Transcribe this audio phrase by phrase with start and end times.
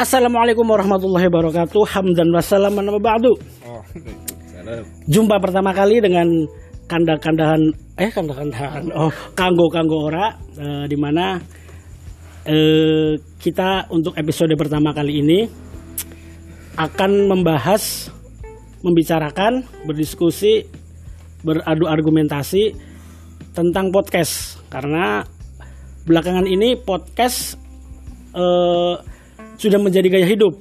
[0.00, 1.84] Assalamualaikum warahmatullahi wabarakatuh.
[1.92, 3.36] Hamdan wassalaman wa ba'du.
[3.68, 3.84] Oh,
[5.04, 6.24] Jumpa pertama kali dengan
[6.88, 7.60] kanda-kandahan
[8.00, 11.36] eh kanda-kandahan oh kanggo-kanggo ora eh, di mana
[12.48, 15.44] eh, kita untuk episode pertama kali ini
[16.80, 18.08] akan membahas
[18.80, 20.64] membicarakan berdiskusi
[21.44, 22.72] beradu argumentasi
[23.52, 25.28] tentang podcast karena
[26.08, 27.60] belakangan ini podcast
[28.32, 29.09] eh,
[29.60, 30.56] sudah menjadi gaya hidup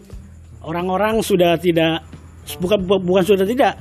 [0.59, 2.03] orang-orang sudah tidak
[2.59, 3.80] bukan bukan sudah tidak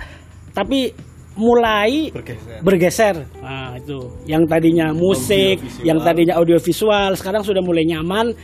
[0.55, 0.95] tapi
[1.39, 2.59] mulai bergeser.
[2.67, 3.17] bergeser.
[3.39, 5.87] Nah, itu yang tadinya musik, Audiovisual.
[5.87, 8.35] yang tadinya audiovisual, sekarang sudah mulai nyaman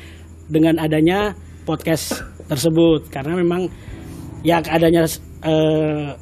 [0.46, 1.34] dengan adanya
[1.66, 3.66] podcast tersebut karena memang
[4.46, 5.10] ya adanya
[5.42, 6.14] eh,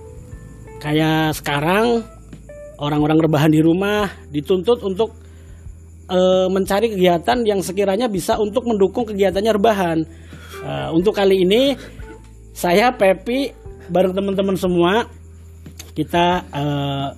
[0.80, 2.00] kayak sekarang
[2.80, 5.12] orang-orang rebahan di rumah dituntut untuk
[6.08, 9.98] eh, mencari kegiatan yang sekiranya bisa untuk mendukung kegiatannya rebahan.
[10.60, 11.72] Eh, untuk kali ini
[12.52, 13.48] saya Pepi
[13.88, 15.08] bareng teman-teman semua
[15.96, 17.08] kita eh,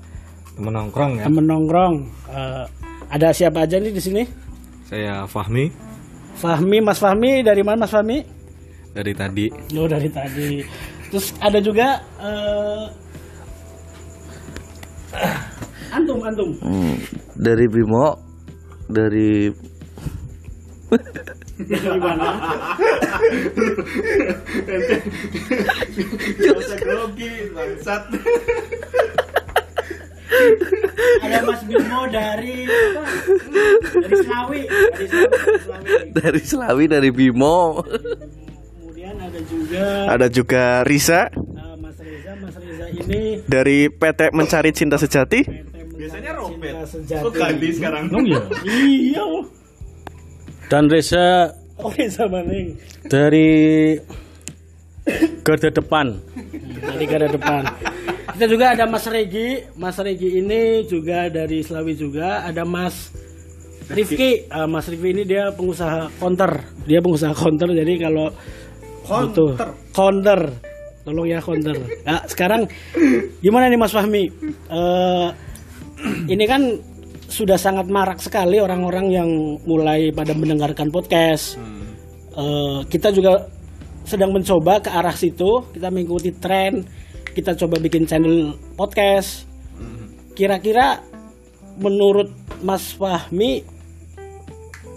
[0.55, 1.25] Menongkrong ya.
[1.27, 1.95] temen nongkrong.
[2.31, 2.65] Eh,
[3.11, 4.23] ada siapa aja nih di sini?
[4.87, 5.67] Saya Fahmi
[6.35, 8.23] Fahmi, Mas Fahmi dari mana Mas Fahmi?
[8.95, 9.51] dari tadi.
[9.75, 10.63] Oh dari tadi.
[11.11, 12.85] Terus ada juga eh,
[15.91, 16.51] antum antum.
[16.63, 16.95] Hmm,
[17.35, 18.15] dari Bimo
[18.87, 19.51] dari
[21.55, 22.35] Dari mana?
[26.83, 28.11] grogi, bangsat.
[31.23, 33.07] ada Mas Bimo dari apa?
[34.03, 34.67] dari Selawi.
[34.67, 35.07] Dari
[35.63, 36.11] Selawi.
[36.11, 36.91] dari Selawi.
[36.91, 42.35] dari Bimo Kemudian ada juga Ada juga Risa eh, Mas Reza.
[42.43, 45.47] Mas Reza ini dari PT Mencari Cinta Sejati.
[45.95, 46.83] Biasanya Robert.
[46.91, 47.23] Sejati.
[47.23, 48.11] Kok ganti sekarang?
[48.67, 49.23] Iya.
[50.75, 52.75] Dan Reza Oh Reza Maning.
[53.07, 53.95] dari
[55.47, 56.19] garda depan.
[56.83, 57.63] Dari garda depan.
[58.35, 59.63] Kita juga ada Mas Regi.
[59.79, 62.43] Mas Regi ini juga dari Selawi juga.
[62.43, 63.15] Ada Mas
[63.87, 64.51] Rifki.
[64.51, 66.67] Ah, Mas Rifki ini dia pengusaha counter.
[66.91, 67.71] Dia pengusaha counter.
[67.71, 68.35] Jadi kalau
[69.07, 69.55] butuh
[69.95, 70.59] counter,
[71.07, 71.79] tolong ya counter.
[72.03, 72.67] Nah, sekarang
[73.39, 74.27] gimana nih Mas Fahmi?
[74.51, 75.29] Eh,
[76.35, 76.67] ini kan
[77.29, 79.31] sudah sangat marak sekali orang-orang yang
[79.65, 81.57] mulai pada mendengarkan podcast.
[82.35, 83.47] Eh, kita juga
[84.05, 85.65] sedang mencoba ke arah situ.
[85.73, 86.85] Kita mengikuti tren.
[87.35, 89.47] Kita coba bikin channel podcast.
[90.35, 90.99] Kira-kira
[91.79, 92.31] menurut
[92.63, 93.63] Mas Fahmi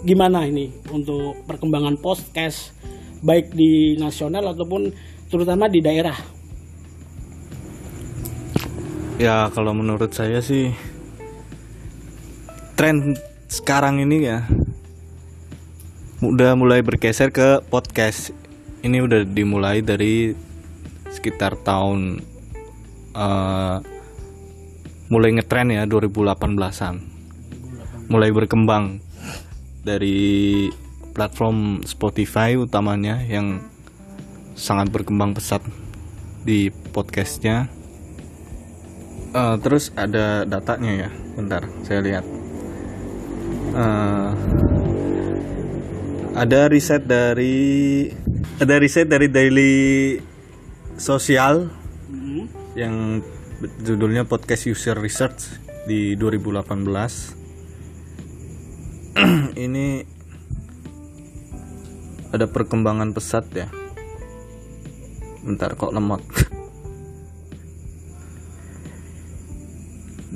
[0.06, 2.74] gimana ini untuk perkembangan podcast
[3.22, 4.90] baik di nasional ataupun
[5.26, 6.14] terutama di daerah?
[9.18, 10.70] Ya kalau menurut saya sih
[12.78, 13.18] tren
[13.50, 14.46] sekarang ini ya
[16.22, 18.30] udah mulai bergeser ke podcast.
[18.86, 20.30] Ini udah dimulai dari
[21.10, 22.22] sekitar tahun
[23.18, 23.76] eh,
[25.10, 26.94] mulai ngetren ya 2018-an.
[28.14, 29.02] Mulai berkembang
[29.82, 30.70] dari
[31.18, 33.58] platform Spotify utamanya yang
[34.54, 35.66] sangat berkembang pesat
[36.46, 37.66] di podcastnya.
[39.34, 42.37] Eh, terus ada datanya ya, bentar saya lihat.
[43.68, 44.30] Eh,
[46.32, 48.08] ada riset dari
[48.56, 50.16] ada riset dari Daily
[50.96, 51.68] Social
[52.72, 53.20] yang
[53.84, 56.64] judulnya Podcast User Research di 2018.
[59.68, 59.86] Ini
[62.32, 63.68] ada perkembangan pesat ya.
[65.44, 66.24] Bentar kok lemot.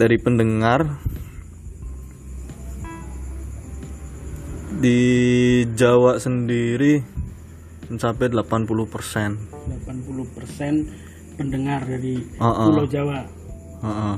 [0.01, 1.01] Dari pendengar
[4.83, 4.99] di
[5.79, 6.99] Jawa sendiri
[7.87, 9.39] mencapai 80%.
[9.87, 12.67] 80% pendengar dari Uh-uh.
[12.67, 13.23] Pulau Jawa.
[13.83, 14.17] Heeh.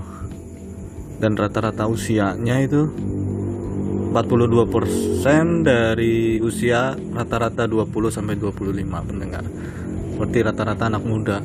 [1.21, 2.89] Dan rata-rata usianya itu
[4.17, 9.45] 42% dari usia rata-rata 20 sampai 25 pendengar.
[10.17, 11.39] Berarti rata-rata anak muda.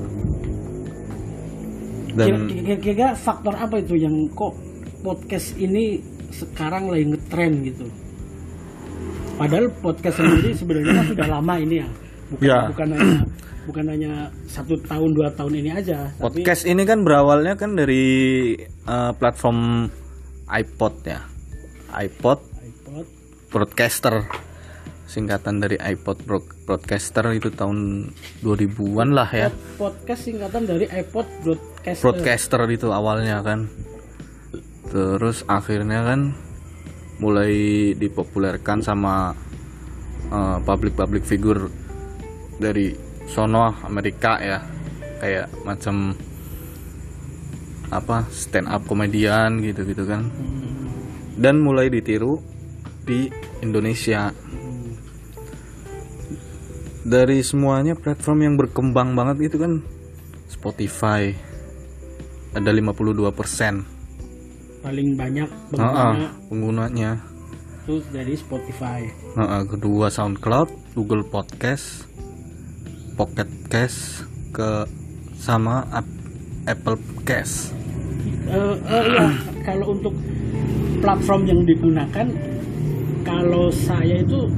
[2.13, 4.55] Dan Kira- Kira-kira faktor apa itu yang kok
[5.01, 5.99] podcast ini
[6.29, 7.85] sekarang lagi ngetren gitu?
[9.39, 11.87] Padahal podcast sendiri sebenarnya kan sudah lama ini ya,
[12.29, 12.59] bukan Ya.
[12.67, 13.17] bukan hanya
[13.63, 14.11] bukan hanya
[14.45, 16.11] satu tahun dua tahun ini aja.
[16.11, 18.03] Tapi podcast ini kan berawalnya kan dari
[18.61, 19.87] eh, platform
[20.45, 21.21] iPod ya.
[21.89, 23.05] iPod iPod,
[23.47, 24.21] broadcaster
[25.05, 28.11] singkatan dari iPod Broad- broadcaster itu tahun
[28.41, 29.49] 2000-an lah ya.
[29.73, 31.99] podcast singkatan dari iPod broadcast.
[32.03, 33.65] broadcaster itu awalnya kan
[34.85, 36.19] terus akhirnya kan
[37.19, 37.53] mulai
[37.95, 39.35] dipopulerkan sama
[40.31, 41.67] uh, public public figure
[42.59, 42.95] dari
[43.27, 44.59] sono Amerika ya.
[45.19, 46.15] Kayak macam
[47.89, 50.31] apa stand up komedian gitu gitu kan.
[51.35, 52.39] Dan mulai ditiru
[53.03, 53.27] di
[53.59, 54.31] Indonesia.
[56.99, 59.81] Dari semuanya platform yang berkembang banget gitu kan
[60.51, 61.31] Spotify
[62.53, 63.98] ada 52 persen
[64.79, 67.11] paling banyak pengguna penggunanya
[67.83, 69.01] itu dari Spotify
[69.33, 72.05] Heeh, kedua SoundCloud, Google Podcast,
[73.13, 74.85] Pocket Cast, ke
[75.33, 76.17] sama Ap-
[76.65, 77.73] Apple Cast.
[78.45, 79.27] Eh, eh, iya,
[79.63, 80.13] kalau untuk
[80.99, 82.27] platform yang digunakan
[83.21, 84.49] kalau saya itu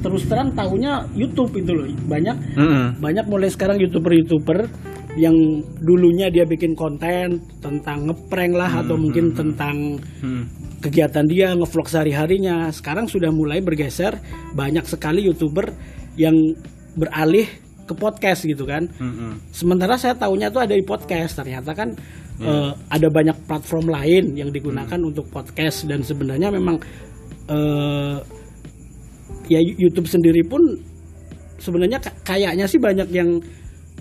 [0.00, 3.00] terus terang tahunya YouTube itu loh banyak Mm-mm.
[3.00, 4.68] banyak mulai sekarang youtuber-youtuber
[5.14, 5.34] yang
[5.78, 10.42] dulunya dia bikin konten tentang ngeprank lah atau mungkin tentang Mm.
[10.82, 12.66] kegiatan dia ngevlog sehari-harinya.
[12.74, 14.18] Sekarang sudah mulai bergeser.
[14.52, 15.70] Banyak sekali youtuber
[16.18, 16.34] yang
[16.98, 17.46] beralih
[17.84, 18.90] ke podcast gitu kan.
[18.98, 19.38] Mm-mm.
[19.52, 21.38] sementara saya tahunya tuh ada di podcast.
[21.38, 21.94] Ternyata kan
[22.42, 25.86] eh, ada banyak platform lain yang digunakan untuk podcast.
[25.86, 26.76] Dan sebenarnya memang
[27.46, 28.16] eh,
[29.46, 30.60] ya YouTube sendiri pun
[31.60, 33.40] sebenarnya ka- kayaknya sih banyak yang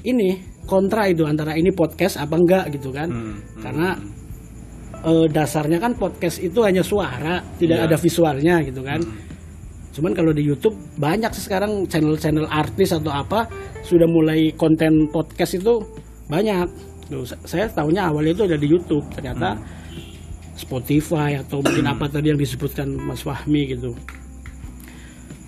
[0.03, 3.95] ini kontra itu antara ini podcast apa enggak gitu kan Hmm, karena
[5.03, 7.85] eh, dasarnya kan podcast itu hanya suara tidak Iya.
[7.85, 9.19] ada visualnya gitu kan Hmm.
[9.93, 13.45] cuman kalau di YouTube banyak sih sekarang channel-channel artis atau apa
[13.83, 15.83] sudah mulai konten podcast itu
[16.25, 16.65] banyak
[17.03, 19.81] Tuh, sa- saya tahunya awalnya itu ada di YouTube ternyata Hmm.
[20.53, 23.91] Spotify atau mungkin apa tadi yang disebutkan Mas Fahmi gitu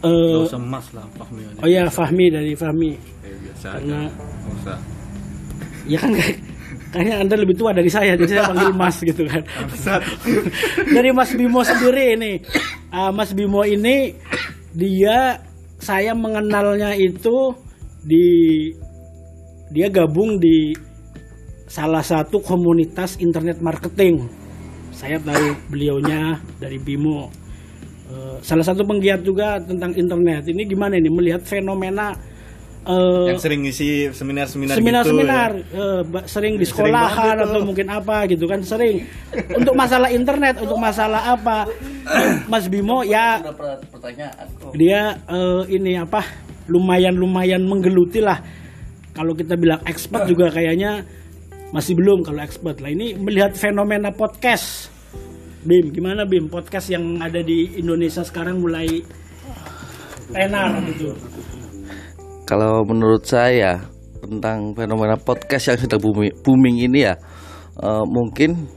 [0.02, 4.14] Gak Eh, usah emas lah, Fahmi oh ya Fahmi dari Fahmi Kayak biasa Karena- aja.
[4.14, 4.78] Gak usah.
[5.86, 6.42] Ya kan kayak-
[6.92, 9.44] kayaknya anda lebih tua dari saya jadi saya panggil Mas gitu kan.
[10.96, 12.40] Dari Mas Bimo sendiri ini.
[12.88, 14.16] Ah, Mas Bimo ini
[14.72, 15.44] dia
[15.76, 17.52] saya mengenalnya itu
[18.00, 18.26] di
[19.76, 20.72] dia gabung di
[21.68, 24.32] salah satu komunitas internet marketing.
[24.96, 27.28] Saya tahu beliaunya dari Bimo.
[28.08, 30.48] Eh, salah satu penggiat juga tentang internet.
[30.48, 31.12] Ini gimana ini?
[31.12, 32.16] Melihat fenomena
[32.86, 34.82] eh, Yang sering ngisi seminar-seminar gitu.
[34.82, 35.66] seminar-seminar ya.
[35.74, 37.46] eh, ba- sering di Sering banget sekolahan itu.
[37.46, 38.96] atau mungkin apa gitu kan sering.
[39.52, 41.66] Untuk masalah internet untuk masalah apa?
[42.52, 43.42] Mas Bimo ya
[44.72, 46.22] dia eh, ini apa
[46.66, 48.38] lumayan lumayan menggeluti lah.
[49.12, 51.02] Kalau kita bilang expert juga kayaknya
[51.72, 52.90] masih belum kalau expert lah.
[52.90, 54.92] Ini melihat fenomena podcast.
[55.62, 56.46] Bim gimana Bim?
[56.46, 58.86] Podcast yang ada di Indonesia sekarang mulai
[60.28, 61.14] tenar gitu
[62.46, 63.82] Kalau menurut saya
[64.22, 67.18] tentang fenomena podcast yang sedang booming, booming ini ya
[67.82, 68.70] eh, mungkin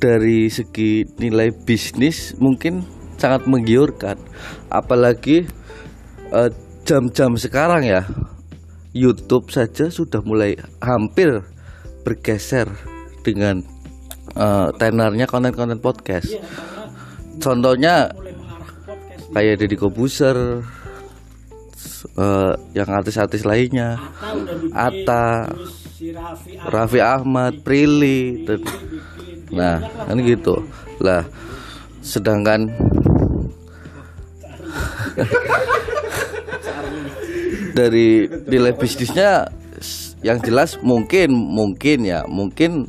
[0.00, 2.88] dari segi nilai bisnis mungkin
[3.20, 4.16] sangat menggiurkan.
[4.72, 5.44] Apalagi
[6.32, 6.50] eh,
[6.88, 8.08] jam-jam sekarang ya
[8.96, 11.44] YouTube saja sudah mulai hampir
[12.00, 12.64] bergeser
[13.28, 13.60] dengan
[14.32, 16.32] eh, tenornya konten-konten podcast.
[17.44, 18.32] Contohnya ke
[18.88, 19.36] podcast.
[19.36, 20.64] kayak Deddy Kobuser
[22.04, 23.98] eh, yang artis-artis lainnya.
[24.70, 27.62] Atta bikin Atta, Raffi Ahmad.
[27.66, 28.62] Prilly, dan-
[29.50, 30.62] nah kan gitu.
[31.00, 31.24] Lah
[32.04, 32.70] sedangkan
[37.78, 39.50] dari nilai bisnisnya
[40.22, 42.86] yang jelas mungkin mungkin ya mungkin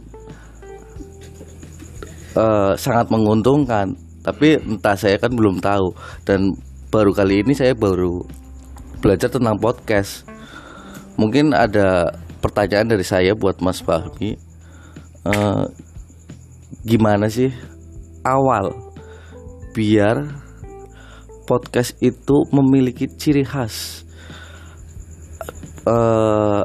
[2.37, 3.95] eh, sangat menguntungkan.
[4.19, 5.95] Tapi entah saya kan belum tahu.
[6.27, 6.53] Dan
[6.91, 8.25] baru kali ini saya baru
[8.99, 10.27] belajar tentang podcast.
[11.15, 14.35] Mungkin ada pertanyaan dari saya buat Mas Fahmi.
[15.27, 15.65] Eh,
[16.87, 17.51] gimana sih
[18.23, 18.71] awal
[19.75, 20.23] biar
[21.43, 24.07] podcast itu memiliki ciri khas?
[25.87, 26.63] Eh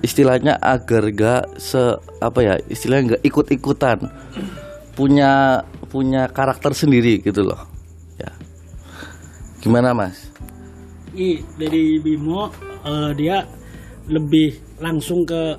[0.00, 1.76] istilahnya agar gak se
[2.24, 4.08] apa ya istilahnya nggak ikut-ikutan
[4.96, 5.60] punya
[5.92, 7.68] punya karakter sendiri gitu loh.
[8.16, 8.32] Ya.
[9.60, 10.29] Gimana mas
[11.16, 12.50] Ih, dari Bimo
[12.86, 13.42] eh, dia
[14.10, 15.58] lebih langsung ke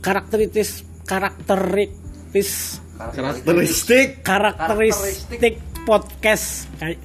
[0.00, 4.24] karakteristik karakteristik Karakteristik.
[4.24, 5.54] karakteristik
[5.86, 6.66] podcast.
[6.82, 6.98] Kayak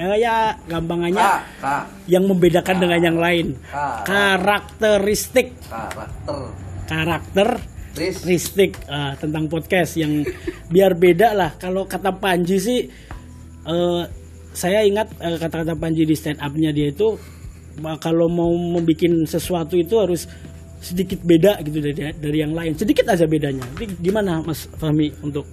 [0.00, 1.26] eh, ya gampangannya
[1.60, 3.46] kak yang membedakan dengan yang lain.
[3.68, 4.08] Kak.
[4.08, 5.52] karakteristik.
[5.68, 6.38] Karakter.
[6.88, 8.72] Karakteristik.
[8.88, 10.24] Eh, tentang podcast yang
[10.72, 11.50] biar beda lah.
[11.60, 12.80] Kalau kata Panji sih
[13.68, 14.02] eh,
[14.54, 17.18] saya ingat eh, kata-kata Panji di stand up-nya dia itu
[17.98, 20.30] kalau mau membuat sesuatu itu harus
[20.78, 22.78] sedikit beda gitu dari dari yang lain.
[22.78, 23.66] Sedikit aja bedanya.
[23.74, 25.48] Jadi gimana Mas Fahmi untuk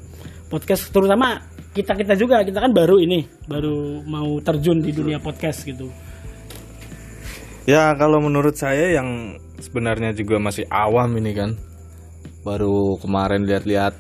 [0.52, 0.94] podcast?
[0.94, 1.42] Terutama
[1.74, 5.90] kita kita juga kita kan baru ini baru mau terjun di dunia podcast gitu.
[7.66, 11.52] Ya kalau menurut saya yang sebenarnya juga masih awam ini kan.
[12.42, 13.94] Baru kemarin lihat-lihat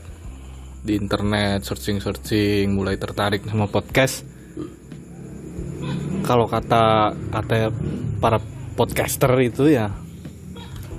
[0.81, 4.30] di internet searching-searching mulai tertarik sama podcast
[6.21, 6.83] Kalau kata
[7.29, 7.73] kata
[8.17, 8.37] para
[8.73, 9.89] podcaster itu ya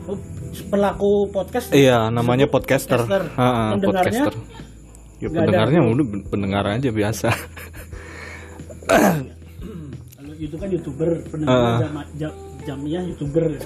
[0.04, 0.18] Oh,
[0.68, 3.22] pelaku podcast Iya namanya podcaster, podcaster.
[3.34, 4.22] Ha, ha, Pendengarnya?
[4.26, 4.34] podcaster.
[5.18, 7.30] Ya pendengarnya udah pendengar aja biasa
[10.12, 11.78] kalau itu kan youtuber pendengar Ah.
[11.78, 12.32] jam, jam,
[12.64, 13.44] jamnya youtuber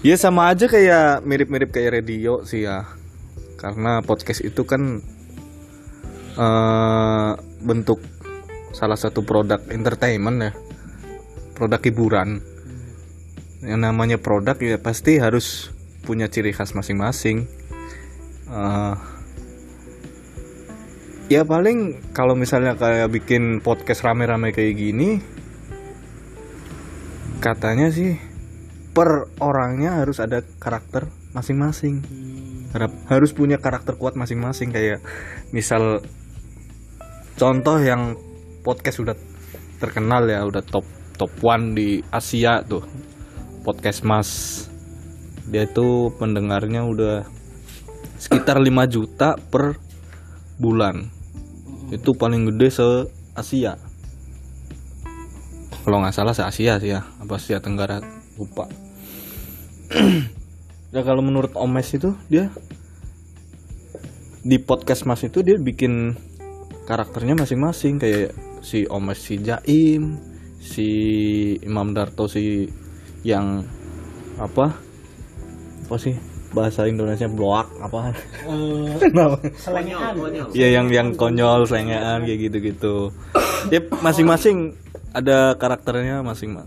[0.00, 2.88] Ya sama aja kayak mirip-mirip kayak radio sih ya.
[3.54, 5.04] Karena podcast itu kan
[6.32, 8.00] eh bentuk
[8.72, 10.52] salah satu produk entertainment ya.
[11.54, 12.40] Produk hiburan.
[13.60, 15.68] Yang namanya produk ya pasti harus
[16.04, 17.44] punya ciri khas masing-masing.
[18.50, 18.94] Eh,
[21.30, 25.22] ya paling kalau misalnya kayak bikin podcast rame-rame kayak gini
[27.38, 28.18] katanya sih
[28.90, 32.02] per orangnya harus ada karakter masing-masing
[33.06, 34.98] harus punya karakter kuat masing-masing kayak
[35.54, 36.02] misal
[37.38, 38.18] contoh yang
[38.60, 39.16] podcast udah
[39.80, 40.84] terkenal ya udah top
[41.16, 42.84] top one di Asia tuh
[43.64, 44.30] podcast Mas.
[45.50, 47.26] Dia tuh pendengarnya udah
[48.20, 49.80] sekitar 5 juta per
[50.60, 51.10] bulan.
[51.90, 52.88] Itu paling gede se
[53.34, 53.90] Asia
[55.80, 58.00] kalau nggak salah se Asia sih ya apa Asia Tenggara
[58.36, 58.68] lupa.
[60.90, 62.50] Ya kalau menurut Omes itu dia
[64.42, 66.18] di podcast Mas itu dia bikin
[66.84, 70.20] karakternya masing-masing kayak si Omes si Jaim
[70.60, 70.88] si
[71.60, 72.68] Imam Darto si
[73.22, 73.64] yang
[74.36, 74.76] apa?
[75.86, 76.14] Apa sih
[76.50, 77.26] bahasa Indonesia?
[77.26, 78.12] Bloak apa?
[78.44, 78.96] Eh,
[79.64, 80.14] selengean.
[80.52, 83.10] Ya yang yang konyol selengean kayak gitu-gitu.
[83.68, 84.76] Ya masing-masing
[85.10, 86.60] ada karakternya masing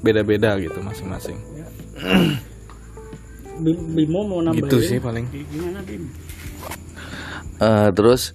[0.00, 1.36] beda-beda gitu masing-masing.
[3.62, 4.64] Bim- Bimo mau nambahin?
[4.64, 5.26] gitu sih paling.
[5.28, 6.02] Gimana Bim?
[7.58, 8.34] Eh, terus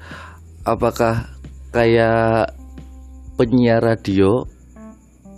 [0.67, 1.31] apakah
[1.71, 2.51] kayak
[3.39, 4.43] penyiar radio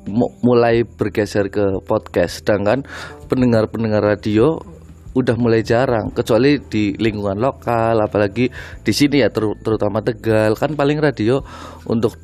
[0.09, 2.41] mu- mulai bergeser ke podcast?
[2.41, 2.81] Sedangkan
[3.29, 4.57] pendengar-pendengar radio
[5.13, 8.50] udah mulai jarang kecuali di lingkungan lokal apalagi
[8.81, 10.57] di sini ya ter- terutama Tegal.
[10.57, 11.45] Kan paling radio
[11.86, 12.17] untuk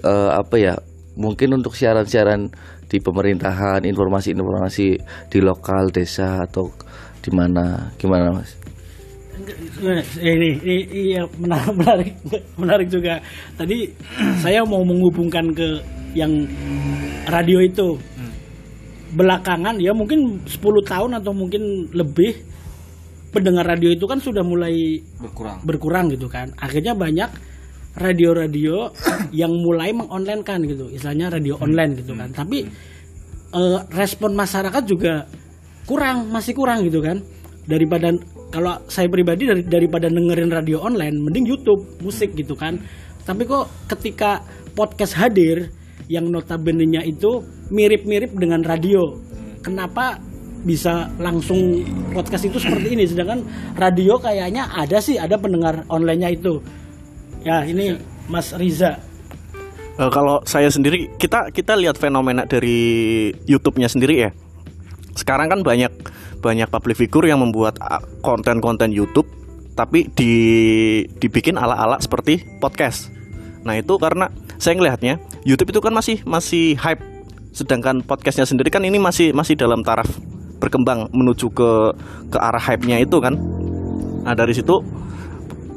[0.00, 0.74] eh, apa ya
[1.20, 2.48] mungkin untuk siaran-siaran
[2.88, 4.88] di pemerintahan informasi-informasi
[5.28, 6.72] di lokal desa atau
[7.20, 7.92] di mana.
[8.00, 8.56] Gimana mas
[10.20, 12.12] ini ini iya menarik menarik
[12.58, 13.22] menarik juga.
[13.54, 13.90] Tadi
[14.42, 15.68] saya mau menghubungkan ke
[16.16, 16.32] yang
[17.30, 17.98] radio itu.
[19.16, 22.36] Belakangan ya mungkin 10 tahun atau mungkin lebih
[23.32, 25.58] pendengar radio itu kan sudah mulai berkurang.
[25.64, 26.52] berkurang gitu kan.
[26.60, 27.30] Akhirnya banyak
[27.96, 28.92] radio-radio
[29.40, 30.92] yang mulai mengonlinekan gitu.
[30.92, 32.28] Istilahnya radio online gitu kan.
[32.32, 32.58] Tapi
[33.56, 35.24] eh, respon masyarakat juga
[35.88, 37.20] kurang masih kurang gitu kan.
[37.66, 38.12] Daripada
[38.50, 42.78] kalau saya pribadi dari, daripada dengerin radio online mending YouTube musik gitu kan.
[43.26, 44.42] Tapi kok ketika
[44.78, 45.70] podcast hadir
[46.06, 47.42] yang notabene-nya itu
[47.74, 49.18] mirip-mirip dengan radio
[49.66, 50.22] kenapa
[50.62, 51.82] bisa langsung
[52.14, 53.04] podcast itu seperti ini?
[53.06, 53.42] Sedangkan
[53.74, 56.62] radio kayaknya ada sih ada pendengar onlinenya itu.
[57.42, 57.98] Ya ini
[58.30, 58.98] Mas Riza.
[59.96, 64.30] Eh, kalau saya sendiri kita kita lihat fenomena dari YouTube-nya sendiri ya.
[65.16, 65.90] Sekarang kan banyak
[66.44, 69.26] banyak public figure yang membuat ah, konten-konten YouTube
[69.76, 70.32] tapi di
[71.20, 73.12] dibikin ala-ala seperti podcast.
[73.66, 77.02] Nah, itu karena saya ngelihatnya YouTube itu kan masih masih hype
[77.52, 80.08] sedangkan podcastnya sendiri kan ini masih masih dalam taraf
[80.60, 81.70] berkembang menuju ke
[82.32, 83.36] ke arah hype-nya itu kan.
[84.24, 84.80] Nah, dari situ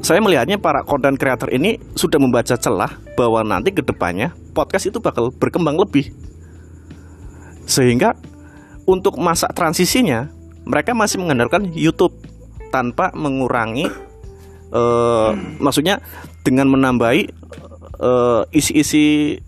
[0.00, 4.96] saya melihatnya para konten creator ini sudah membaca celah bahwa nanti ke depannya podcast itu
[4.96, 6.08] bakal berkembang lebih.
[7.68, 8.16] Sehingga
[8.90, 10.26] untuk masa transisinya
[10.66, 12.18] mereka masih mengandalkan YouTube
[12.74, 13.86] tanpa mengurangi
[14.74, 15.30] eh,
[15.62, 16.02] maksudnya
[16.42, 17.22] dengan menambahi
[18.02, 19.38] eh, isi-isi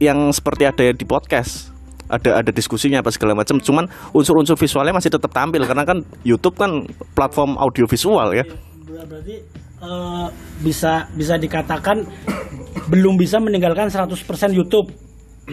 [0.00, 1.70] yang seperti ada di podcast.
[2.08, 3.60] Ada ada diskusinya apa segala macam.
[3.60, 3.84] Cuman
[4.16, 8.48] unsur-unsur visualnya masih tetap tampil karena kan YouTube kan platform audio visual ya.
[8.88, 9.36] berarti
[9.84, 10.26] eh,
[10.64, 12.08] bisa bisa dikatakan
[12.88, 14.16] belum bisa meninggalkan 100%
[14.56, 14.88] YouTube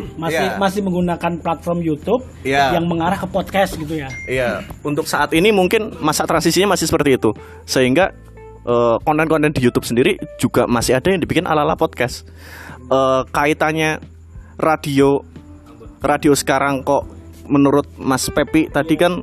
[0.22, 0.60] masih Iya.
[0.60, 2.76] masih menggunakan platform YouTube Iya.
[2.76, 7.16] yang mengarah ke podcast gitu ya Iya, untuk saat ini mungkin masa transisinya masih seperti
[7.18, 7.32] itu.
[7.64, 8.12] Sehingga
[8.66, 12.26] eh, konten-konten di YouTube sendiri juga masih ada yang dibikin ala-ala podcast.
[12.86, 14.02] Eh, kaitannya
[14.58, 15.22] radio
[16.02, 17.06] radio sekarang kok
[17.46, 19.22] menurut Mas Pepi tadi kan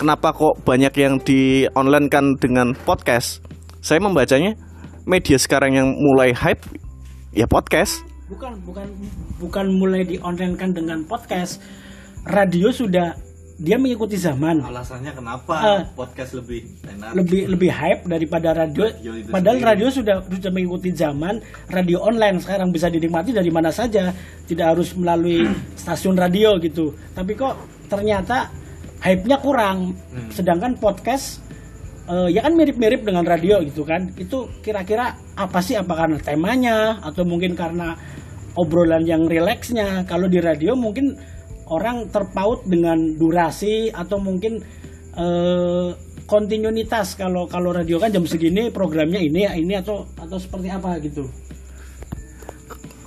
[0.00, 3.44] kenapa kok banyak yang di online kan dengan podcast?
[3.84, 4.56] Saya membacanya
[5.04, 6.64] media sekarang yang mulai hype
[7.32, 8.09] ya podcast.
[8.30, 8.86] Bukan bukan
[9.36, 11.58] bukan mulai di online kan dengan podcast
[12.22, 13.18] radio sudah
[13.60, 15.82] dia mengikuti zaman Alasannya kenapa Ah.
[15.92, 17.12] podcast lebih enak?
[17.12, 18.88] lebih lebih hype daripada radio.
[18.88, 19.68] Radio Padahal sendiri.
[19.68, 24.16] radio sudah sudah mengikuti zaman radio online sekarang bisa dinikmati dari mana saja,
[24.48, 25.44] tidak harus melalui
[25.80, 26.96] stasiun radio gitu.
[27.12, 27.52] Tapi kok
[27.92, 28.48] ternyata
[29.04, 29.92] hype-nya kurang.
[30.08, 30.32] Hmm.
[30.32, 31.44] Sedangkan podcast
[32.08, 34.08] eh, ya kan mirip-mirip dengan radio gitu kan.
[34.16, 37.92] Itu kira-kira apa sih apa karena temanya atau mungkin karena
[38.56, 40.06] obrolan yang rileksnya.
[40.06, 41.14] Kalau di radio mungkin
[41.70, 44.58] orang terpaut dengan durasi atau mungkin
[45.14, 45.88] eh,
[46.26, 50.98] kontinuitas kalau kalau radio kan jam segini programnya ini ya ini atau atau seperti apa
[51.02, 51.26] gitu.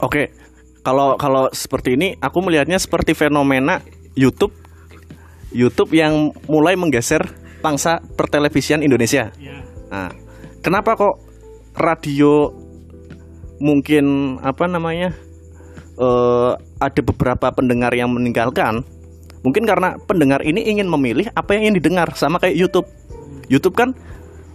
[0.03, 0.35] Oke,
[0.83, 3.79] kalau kalau seperti ini, aku melihatnya seperti fenomena
[4.19, 4.51] YouTube,
[5.55, 7.23] YouTube yang mulai menggeser
[7.63, 9.31] pangsa pertelevisian Indonesia.
[9.87, 10.11] Nah,
[10.59, 11.15] kenapa kok
[11.79, 12.51] radio
[13.63, 15.15] mungkin apa namanya
[15.97, 18.81] eh, ada beberapa pendengar yang meninggalkan?
[19.43, 22.87] Mungkin karena pendengar ini ingin memilih apa yang ingin didengar, sama kayak YouTube.
[23.51, 23.91] YouTube kan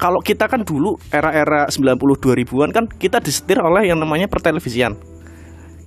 [0.00, 4.96] kalau kita kan dulu era-era 90 2000-an kan kita disetir oleh yang namanya pertelevisian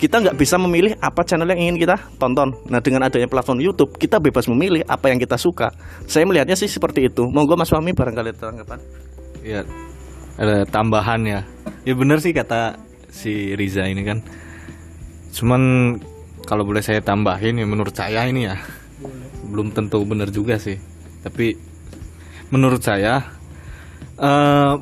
[0.02, 2.58] kita nggak bisa memilih apa channel yang ingin kita tonton.
[2.66, 5.70] Nah dengan adanya platform YouTube kita bebas memilih apa yang kita suka.
[6.10, 7.30] Saya melihatnya sih seperti itu.
[7.30, 8.82] Monggo Mas Fahmi barangkali tanggapan.
[9.42, 9.66] ya
[10.38, 11.40] ada tambahan ya
[11.82, 12.78] ya bener sih kata
[13.10, 14.22] si Riza ini kan
[15.32, 15.96] cuman
[16.46, 18.60] kalau boleh saya tambahin ya menurut saya ini ya
[19.48, 20.78] belum tentu bener juga sih
[21.24, 21.56] tapi
[22.52, 23.24] menurut saya
[24.20, 24.74] eh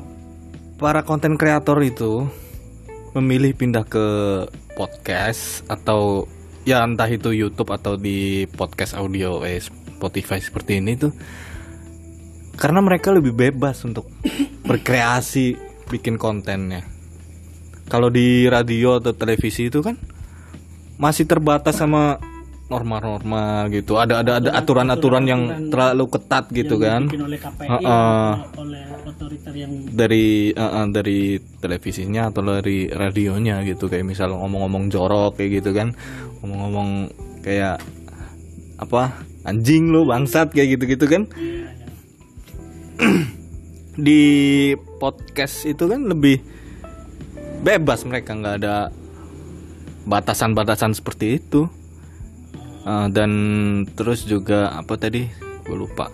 [0.80, 2.26] para konten kreator itu
[3.14, 4.06] memilih pindah ke
[4.74, 6.24] podcast atau
[6.64, 11.12] ya entah itu YouTube atau di podcast audio eh Spotify seperti ini tuh
[12.60, 14.08] karena mereka lebih bebas untuk
[14.68, 15.56] berkreasi
[15.88, 16.84] bikin kontennya.
[17.90, 19.98] Kalau di radio atau televisi itu kan
[21.00, 22.20] masih terbatas sama
[22.70, 23.98] norma-norma gitu.
[23.98, 27.24] Ada ada ada aturan-aturan yang terlalu ketat gitu yang kan.
[27.26, 28.30] oleh KPI Heeh.
[28.46, 31.20] atau oleh otoriter yang Dari eh, eh, dari
[31.58, 35.96] televisinya atau dari radionya gitu kayak misal ngomong-ngomong jorok kayak gitu kan.
[36.44, 37.10] Ngomong-ngomong
[37.42, 37.82] kayak
[38.78, 39.18] apa?
[39.42, 41.22] Anjing lu bangsat kayak gitu-gitu kan.
[44.06, 44.22] di
[45.02, 46.38] podcast itu kan lebih
[47.60, 48.88] bebas mereka nggak ada
[50.02, 51.68] batasan-batasan seperti itu
[52.80, 53.28] Eh, dan
[53.92, 55.28] terus juga apa tadi
[55.60, 56.08] gue lupa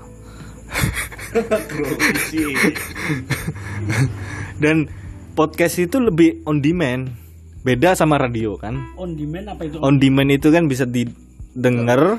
[4.58, 4.84] dan
[5.32, 7.06] podcast itu lebih on demand
[7.62, 9.76] beda sama radio kan on demand apa itu?
[9.78, 12.18] on demand itu kan bisa didengar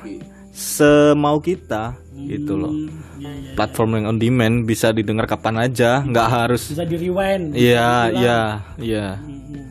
[0.49, 2.73] semau kita gitu loh
[3.17, 3.51] Ya, ya.
[3.57, 7.51] platform yang on demand bisa didengar kapan aja nggak harus Bisa di rewind.
[7.51, 8.39] iya iya
[8.77, 9.65] iya Hmm.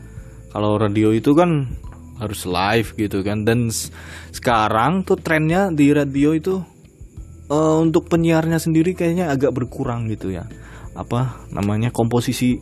[0.51, 1.63] kalau radio itu kan
[2.17, 3.45] harus live gitu kan.
[3.45, 3.69] Dan
[4.33, 6.61] sekarang tuh trennya di radio itu
[7.49, 10.45] eh, untuk penyiarnya sendiri kayaknya agak berkurang gitu ya.
[10.97, 12.57] Apa namanya komposisi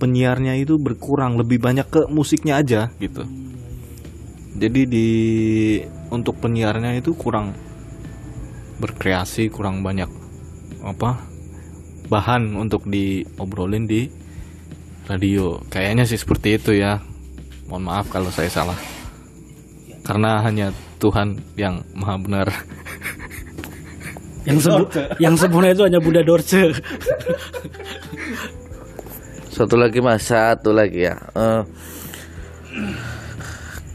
[0.00, 3.24] penyiarnya itu berkurang lebih banyak ke musiknya aja gitu.
[4.54, 5.08] Jadi di
[6.14, 7.54] untuk penyiarnya itu kurang
[8.78, 10.10] berkreasi kurang banyak
[10.82, 11.22] apa
[12.10, 14.06] bahan untuk diobrolin di
[15.08, 15.58] radio.
[15.72, 17.00] Kayaknya sih seperti itu ya.
[17.66, 18.93] Mohon maaf kalau saya salah
[20.04, 20.68] karena hanya
[21.00, 22.48] Tuhan yang maha benar
[24.44, 24.84] Yang sebu
[25.24, 26.68] yang sempurna itu hanya Bunda Dorce.
[29.48, 31.16] Satu lagi mas, satu lagi ya.
[31.16, 31.62] Eh,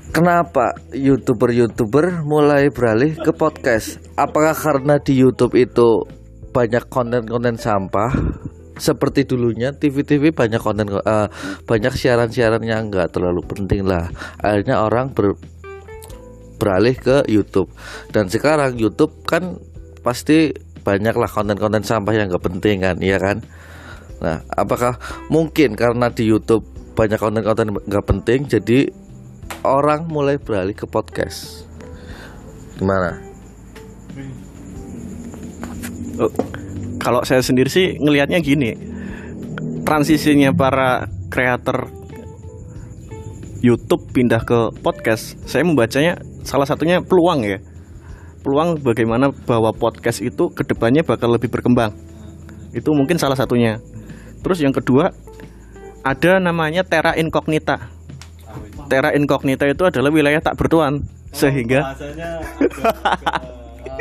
[0.10, 4.02] kenapa youtuber-youtuber mulai beralih ke podcast?
[4.17, 6.08] Apakah karena di YouTube itu
[6.50, 8.10] banyak konten-konten sampah?
[8.80, 11.28] Seperti dulunya TV-TV banyak konten eh,
[11.67, 14.10] banyak siaran-siaran yang nggak terlalu penting lah.
[14.39, 15.59] Akhirnya orang ber-
[16.60, 17.72] beralih ke YouTube
[18.12, 19.58] dan sekarang YouTube kan
[20.04, 20.52] pasti
[20.84, 23.43] banyaklah konten-konten sampah yang nggak penting kan, iya kan?
[24.19, 25.00] Nah, apakah
[25.32, 28.91] mungkin karena di YouTube banyak konten-konten nggak penting, jadi
[29.63, 31.63] orang mulai beralih ke podcast?
[32.80, 33.19] Gimana?
[36.19, 36.32] Oh,
[37.00, 38.76] kalau saya sendiri sih ngelihatnya gini,
[39.88, 41.88] transisinya para kreator
[43.60, 47.58] YouTube pindah ke podcast, saya membacanya salah satunya peluang ya,
[48.41, 51.93] peluang bagaimana bahwa podcast itu ke depannya bakal lebih berkembang,
[52.71, 53.78] itu mungkin salah satunya.
[54.39, 55.12] Terus yang kedua
[55.99, 57.91] ada namanya terra incognita.
[58.89, 62.30] Terra incognita itu adalah wilayah tak bertuan, sehingga Bahasanya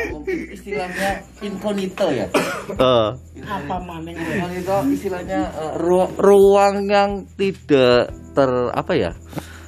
[0.09, 1.09] mungkin istilahnya
[1.43, 2.25] incognito ya.
[2.71, 3.09] eh,
[3.43, 9.11] apa maning Incognito istilahnya eh, ru- ruang yang tidak ter apa ya?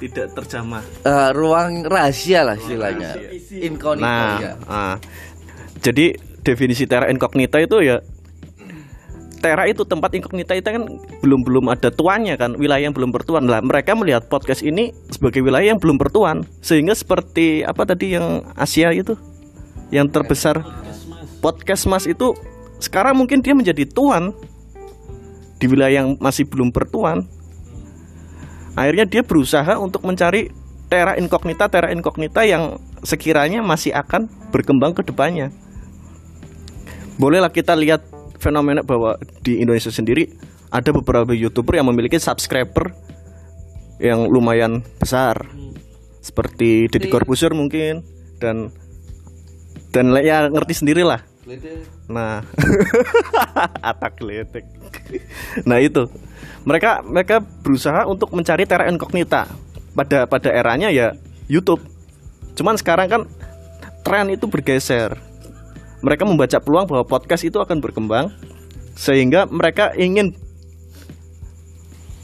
[0.02, 0.82] Tidak terjamah.
[1.06, 3.14] Eh, ruang rahasia lah istilahnya.
[3.62, 4.52] Incognito Nah, ya.
[4.66, 4.96] ah.
[5.78, 8.02] jadi definisi terra incognita itu ya
[9.42, 10.86] Terra itu tempat incognita itu kan
[11.18, 15.42] belum belum ada tuannya kan wilayah yang belum bertuan lah mereka melihat podcast ini sebagai
[15.42, 19.18] wilayah yang belum bertuan sehingga seperti apa tadi yang Asia itu
[19.90, 20.62] yang terbesar
[21.42, 22.38] podcast mas itu
[22.78, 24.30] sekarang mungkin dia menjadi tuan
[25.58, 27.26] di wilayah yang masih belum bertuan
[28.74, 30.52] akhirnya dia berusaha untuk mencari
[30.92, 35.48] terra incognita terra incognita yang sekiranya masih akan berkembang ke depannya.
[37.16, 38.04] Bolehlah kita lihat
[38.36, 40.28] fenomena bahwa di Indonesia sendiri
[40.72, 42.92] ada beberapa youtuber yang memiliki subscriber
[44.00, 45.48] yang lumayan besar.
[46.22, 48.06] Seperti Deddy Corbuzier mungkin
[48.38, 48.70] dan
[49.92, 51.02] dan ya ngerti sendiri
[52.06, 52.46] nah.
[53.90, 54.64] Atak gledek
[55.66, 56.06] nah itu.
[56.62, 59.50] Mereka mereka berusaha untuk mencari terra incognita.
[59.92, 61.12] Pada pada eranya ya
[61.50, 61.82] YouTube.
[62.56, 63.22] Cuman sekarang kan
[64.06, 65.18] tren itu bergeser.
[66.02, 68.30] Mereka membaca peluang bahwa podcast itu akan berkembang
[68.98, 70.34] sehingga mereka ingin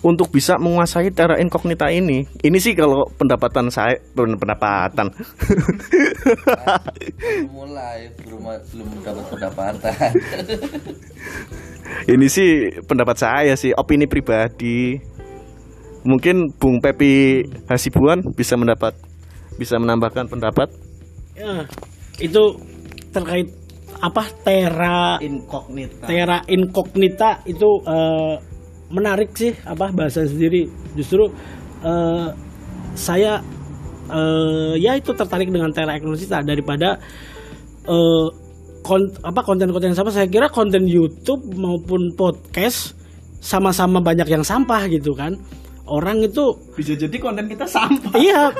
[0.02, 2.22] untuk bisa menguasai terra incognita ini.
[2.38, 5.10] Ini sih kalau pendapatan saya pen- pendapatan.
[7.50, 10.12] Mulai belum belum dapat pendapatan.
[12.14, 14.98] ini sih pendapat saya sih, opini pribadi.
[16.06, 18.94] Mungkin Bung Pepi Hasibuan bisa mendapat
[19.58, 20.70] bisa menambahkan pendapat.
[21.34, 21.66] Ya,
[22.22, 22.54] itu
[23.10, 23.50] terkait
[23.98, 26.06] apa Terra Incognita.
[26.06, 28.34] Terra incognita itu eh,
[28.88, 30.68] menarik sih apa bahasa sendiri.
[30.96, 31.28] Justru
[31.84, 32.28] eh,
[32.96, 33.40] saya
[34.10, 36.98] eh, ya itu tertarik dengan Terra incognita daripada
[37.88, 38.26] eh,
[38.82, 42.96] kon- apa konten-konten sama saya kira konten YouTube maupun podcast
[43.38, 45.36] sama-sama banyak yang sampah gitu kan.
[45.88, 48.12] Orang itu Bisa jadi konten kita sampah.
[48.12, 48.52] Iya,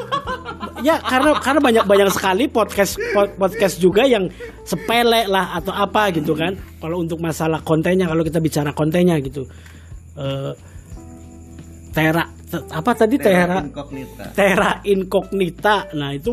[0.80, 4.32] ya karena karena banyak banyak sekali podcast pod- podcast juga yang
[4.64, 6.56] sepele lah atau apa gitu kan.
[6.80, 9.44] Kalau untuk masalah kontennya, kalau kita bicara kontennya gitu,
[10.18, 10.52] Eh
[11.94, 14.24] Tera te- apa tadi Tera Incognita.
[14.36, 15.76] Tera incognita.
[15.96, 16.30] Nah itu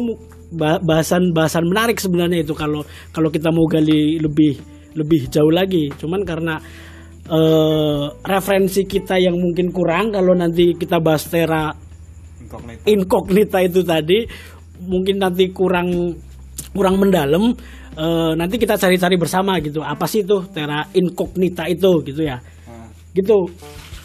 [0.56, 4.62] bahasan-bahasan menarik sebenarnya itu kalau kalau kita mau gali lebih
[4.94, 5.90] lebih jauh lagi.
[5.98, 6.60] Cuman karena
[7.30, 11.74] eh, referensi kita yang mungkin kurang kalau nanti kita bahas Tera
[12.86, 14.24] incognita itu tadi
[14.86, 16.14] mungkin nanti kurang
[16.72, 17.52] kurang mendalam
[17.98, 22.38] eh, nanti kita cari-cari bersama gitu apa sih itu Tera incognita itu gitu ya
[23.16, 23.48] gitu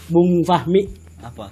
[0.09, 0.87] Bung Fahmi
[1.21, 1.51] Apa?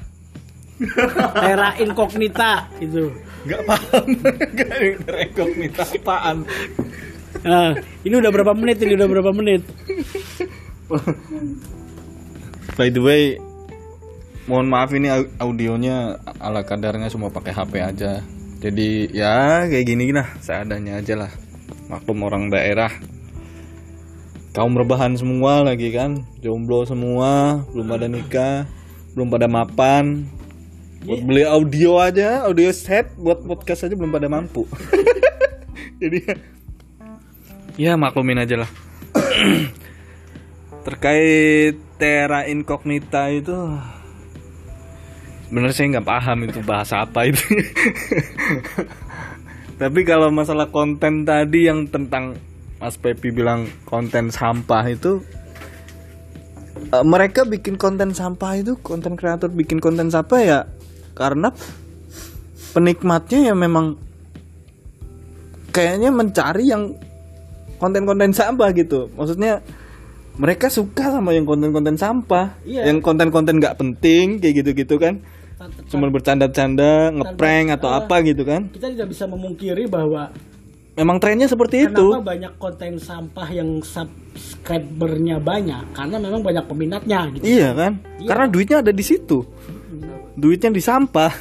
[1.34, 3.10] Tera incognita itu
[3.42, 4.04] Enggak paham.
[4.50, 6.36] Enggak incognita apaan?
[7.42, 7.70] Nah,
[8.02, 9.62] ini udah berapa menit ini udah berapa menit
[12.78, 13.22] By the way,
[14.46, 18.22] mohon maaf ini au- audionya ala kadarnya semua pakai HP aja.
[18.58, 21.30] Jadi ya kayak gini lah, seadanya aja lah.
[21.90, 22.90] Maklum orang daerah.
[24.58, 28.66] Kaum rebahan semua lagi kan, jomblo semua, belum pada nikah,
[29.14, 30.26] belum pada mapan.
[31.06, 34.66] Buat beli audio aja, audio set buat podcast aja belum pada mampu.
[36.02, 36.26] Jadi
[37.78, 38.70] ya maklumin aja lah.
[40.90, 43.54] terkait terra incognita itu
[45.46, 47.44] sebenarnya saya nggak paham itu bahasa apa itu
[49.80, 52.47] tapi kalau masalah konten tadi yang tentang
[52.78, 55.22] Mas Pepi bilang konten sampah itu
[56.94, 60.60] eh, mereka bikin konten sampah itu konten kreator bikin konten sampah ya
[61.18, 61.50] karena
[62.72, 63.98] penikmatnya ya memang
[65.74, 66.94] kayaknya mencari yang
[67.78, 69.06] konten-konten sampah gitu.
[69.14, 69.62] Maksudnya
[70.38, 72.54] mereka suka sama yang konten-konten sampah.
[72.62, 72.90] Iya.
[72.90, 75.22] yang konten-konten nggak penting kayak gitu-gitu kan.
[75.90, 78.70] Cuman bercanda-canda ngeprank atau apa gitu kan.
[78.70, 80.30] Kita tidak bisa memungkiri bahwa
[80.98, 82.06] memang trennya seperti itu.
[82.10, 85.94] kenapa banyak konten sampah yang subscribernya banyak?
[85.94, 87.44] Karena memang banyak peminatnya gitu.
[87.46, 87.92] Iya kan?
[88.26, 89.46] Karena duitnya ada di situ.
[90.34, 91.32] Duitnya di sampah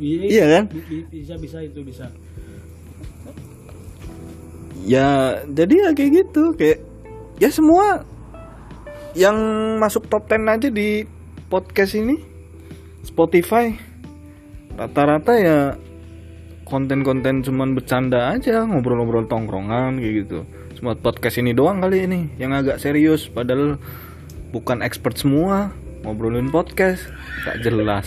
[0.00, 0.64] Iya kan?
[0.72, 2.08] bi- bi- bisa bisa itu bisa.
[4.80, 6.56] Ya jadi ya kayak gitu.
[6.56, 6.80] Kayak
[7.36, 8.04] ya semua
[9.12, 9.36] yang
[9.76, 11.04] masuk top 10 aja di
[11.52, 12.16] podcast ini
[13.04, 13.76] Spotify.
[14.72, 15.58] Rata-rata ya
[16.70, 20.46] konten-konten cuman bercanda aja ngobrol-ngobrol tongkrongan kayak gitu.
[20.78, 23.76] Semua podcast ini doang kali ini yang agak serius padahal
[24.54, 27.10] bukan expert semua ngobrolin podcast
[27.44, 28.06] tak jelas.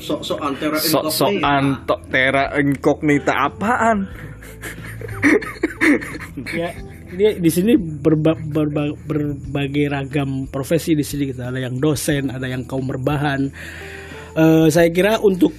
[0.00, 4.08] Sok-sok antara sok-sokan tok tera incognita apaan?
[6.50, 6.74] Ya
[7.14, 12.48] dia di sini berba- berba- berbagai ragam profesi di sini kita ada yang dosen ada
[12.48, 13.52] yang kaum berbahan
[14.34, 15.54] Eh, saya kira untuk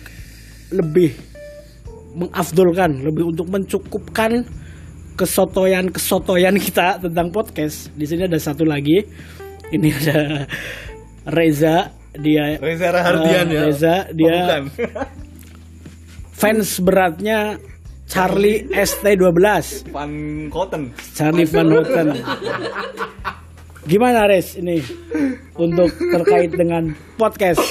[0.68, 1.16] lebih
[2.16, 4.48] mengafdolkan, lebih untuk mencukupkan
[5.16, 7.92] kesotoyan-kesotoyan kita tentang podcast.
[7.96, 9.04] Di sini ada satu lagi.
[9.66, 10.46] Ini ada
[11.26, 11.90] Reza,
[12.22, 13.62] dia Reza Rahardian eh, ya.
[13.66, 14.64] Reza, Oh, dia bukan.
[16.40, 17.58] fans beratnya
[18.06, 19.42] Charlie ST12.
[19.90, 20.14] Van
[20.54, 20.94] Cotton.
[21.18, 22.08] Charlie Van Houten.
[23.90, 24.82] Gimana Res ini
[25.58, 27.62] untuk terkait dengan podcast?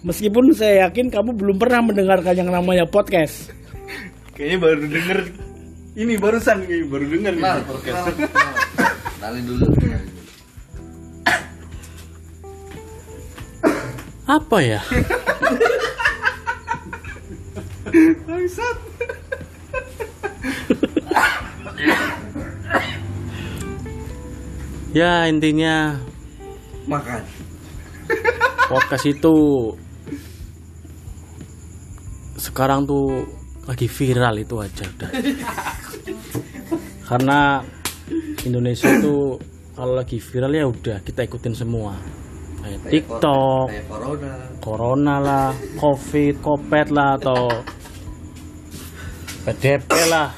[0.00, 3.52] Meskipun saya yakin kamu belum pernah mendengarkan yang namanya podcast.
[4.40, 5.18] Kayaknya baru denger
[6.00, 8.08] ini barusan nih, baru denger nih Nah, podcast.
[9.20, 9.64] Kenalin dulu.
[14.24, 14.80] Apa ya?
[18.24, 18.76] Bangsat.
[24.96, 26.00] Ya intinya
[26.88, 27.22] Makan.
[28.72, 29.36] podcast itu
[32.40, 33.28] sekarang tuh
[33.70, 35.10] lagi viral itu aja udah.
[37.06, 37.62] Karena
[38.42, 39.38] Indonesia tuh
[39.78, 41.94] kalau lagi viral ya udah kita ikutin semua.
[42.60, 44.32] Kayak TikTok, Kayak corona.
[44.60, 47.48] corona lah, covid, kopet lah atau
[49.48, 50.28] PDP lah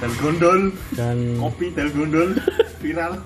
[0.00, 2.32] Tel gondol, dan kopi tel gondol
[2.80, 3.20] viral.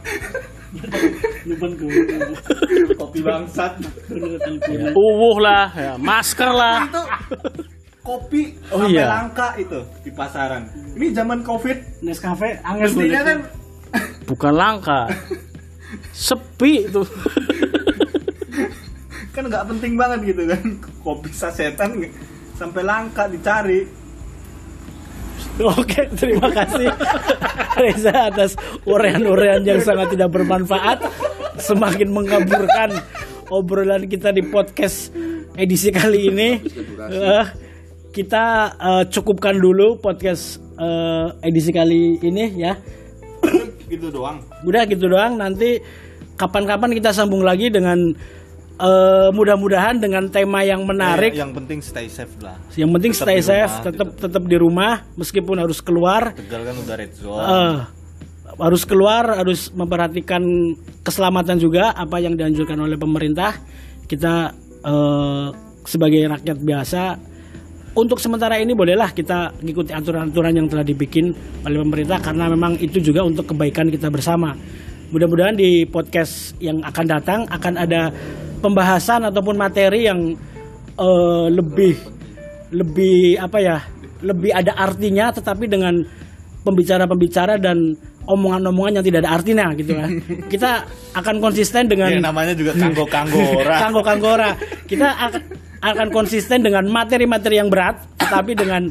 [2.98, 3.78] kopi bangsat.
[4.90, 6.90] uwuh lah, ya, masker lah.
[8.04, 9.08] Kopi Oh sampai iya.
[9.08, 10.68] langka itu di pasaran.
[10.92, 13.38] Ini zaman Covid, Nescafe angin mestinya kan
[14.28, 15.00] Bukan langka.
[16.26, 17.02] Sepi itu.
[19.34, 20.62] kan nggak penting banget gitu kan.
[21.00, 21.96] Kopi sasetan
[22.60, 24.04] sampai langka dicari.
[25.54, 26.90] Oke, terima kasih
[27.82, 28.58] Reza atas
[28.90, 30.98] urean-urean yang sangat tidak bermanfaat,
[31.62, 32.90] semakin mengaburkan
[33.54, 35.14] obrolan kita di podcast
[35.54, 36.48] edisi kali ini.
[38.14, 38.44] Kita
[38.78, 42.78] eh, cukupkan dulu podcast eh, edisi kali ini ya.
[43.90, 44.38] gitu doang.
[44.62, 45.34] Udah gitu doang.
[45.34, 45.82] Nanti
[46.38, 47.98] kapan-kapan kita sambung lagi dengan
[48.78, 51.34] eh, mudah-mudahan dengan tema yang menarik.
[51.34, 52.54] Eh, yang penting stay safe lah.
[52.78, 56.38] Yang penting Tetap stay safe, rumah, tetap tetap di rumah meskipun harus keluar.
[56.38, 57.42] Tegal kan udah red zone.
[57.42, 57.76] Eh,
[58.54, 60.42] harus keluar, harus memperhatikan
[61.02, 63.58] keselamatan juga apa yang dianjurkan oleh pemerintah.
[64.06, 64.54] Kita
[64.86, 65.46] eh,
[65.82, 67.33] sebagai rakyat biasa
[67.94, 71.30] untuk sementara ini bolehlah kita mengikuti aturan-aturan yang telah dibikin
[71.62, 74.54] oleh pemerintah karena memang itu juga untuk kebaikan kita bersama.
[75.14, 78.10] Mudah-mudahan di podcast yang akan datang akan ada
[78.58, 80.34] pembahasan ataupun materi yang
[80.98, 81.94] eh, lebih
[82.74, 83.78] lebih apa ya
[84.24, 85.94] lebih ada artinya tetapi dengan
[86.64, 90.10] pembicara-pembicara dan omongan-omongan yang tidak ada artinya gitu kan
[90.52, 90.70] kita
[91.12, 93.80] akan konsisten dengan Ya, namanya juga kanggo-kanggo orang.
[93.84, 94.50] kanggo kanggora
[94.88, 95.40] kita akan,
[95.84, 98.88] akan konsisten dengan materi-materi yang berat tetapi dengan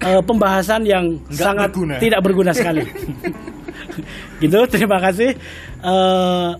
[0.00, 1.94] eh, pembahasan yang Nggak sangat berguna.
[2.00, 2.84] tidak berguna sekali.
[4.42, 5.36] Gitu terima kasih.
[5.84, 6.50] Eh,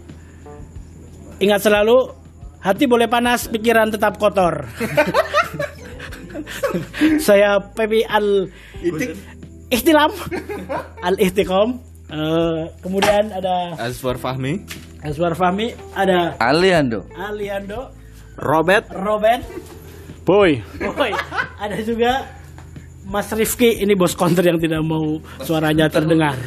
[1.40, 2.12] ingat selalu
[2.61, 4.62] hati boleh panas pikiran tetap kotor.
[7.26, 8.48] Saya Pepi Al
[8.82, 9.11] Itik.
[9.72, 10.12] Ihtilam.
[11.00, 11.80] Al Ihtikom.
[12.12, 14.61] Eh, kemudian ada Azwar Fahmi.
[15.00, 17.08] Aswar Fahmi ada Aliando.
[17.16, 17.88] Aliando
[18.38, 19.42] Robert Robert
[20.23, 20.62] Boy.
[20.79, 21.12] Boy
[21.59, 22.27] ada juga
[23.03, 26.38] Mas Rifki ini bos counter yang tidak mau suaranya terdengar.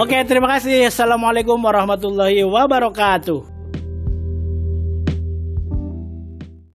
[0.00, 0.88] Oke, terima kasih.
[0.88, 3.59] Assalamualaikum warahmatullahi wabarakatuh.